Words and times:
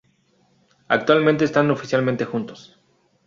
Actualmente 0.87 1.45
están 1.45 1.69
oficialmente 1.69 2.25
juntos. 2.25 2.79